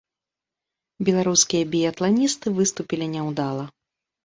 Беларускія 1.09 1.69
біятланісты 1.77 2.47
выступілі 2.63 3.13
няўдала. 3.15 3.71